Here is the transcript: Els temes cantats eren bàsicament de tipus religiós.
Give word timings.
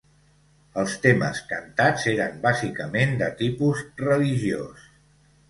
Els 0.83 0.95
temes 1.03 1.41
cantats 1.51 2.07
eren 2.13 2.41
bàsicament 2.47 3.15
de 3.21 3.29
tipus 3.43 3.85
religiós. 4.09 4.91